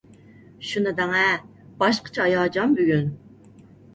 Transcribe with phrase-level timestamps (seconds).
[0.69, 1.25] شۇنى دەڭە،
[1.83, 3.13] باشقىچە ھاياجان بۈگۈن!